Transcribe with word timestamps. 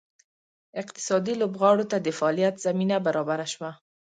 اقتصادي 0.81 1.33
لوبغاړو 1.41 1.85
ته 1.91 1.97
د 2.05 2.07
فعالیت 2.17 2.55
زمینه 2.65 2.95
برابره 3.05 3.45
شوه. 3.53 3.71